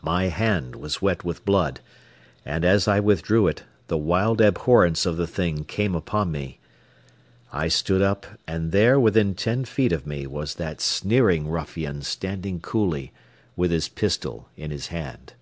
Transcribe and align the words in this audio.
My 0.00 0.28
hand 0.28 0.76
was 0.76 1.02
wet 1.02 1.24
with 1.24 1.44
blood, 1.44 1.80
and 2.42 2.64
as 2.64 2.88
I 2.88 3.00
withdrew 3.00 3.48
it, 3.48 3.64
the 3.88 3.98
wild 3.98 4.40
abhorrence 4.40 5.04
of 5.04 5.18
the 5.18 5.26
thing 5.26 5.64
came 5.64 5.94
upon 5.94 6.32
me. 6.32 6.58
I 7.52 7.68
stood 7.68 8.00
up, 8.00 8.26
and 8.46 8.72
there, 8.72 8.98
within 8.98 9.34
ten 9.34 9.66
feet 9.66 9.92
of 9.92 10.06
me, 10.06 10.26
was 10.26 10.54
that 10.54 10.80
sneering 10.80 11.48
ruffian 11.48 12.00
standing 12.00 12.60
coolly, 12.60 13.12
with 13.56 13.70
his 13.70 13.90
pistol 13.90 14.48
in 14.56 14.70
his 14.70 14.86
hand. 14.86 15.34